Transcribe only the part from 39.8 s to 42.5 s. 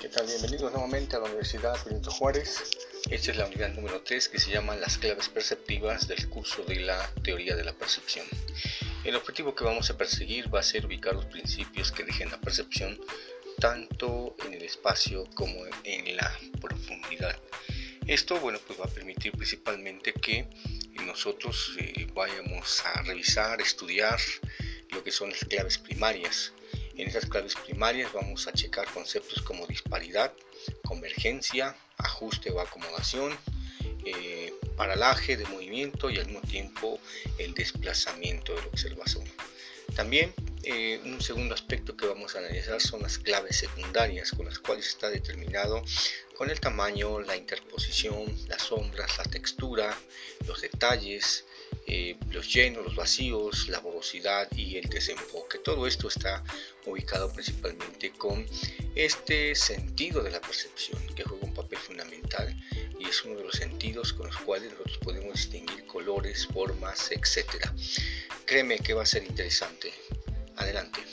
También eh, un segundo aspecto que vamos a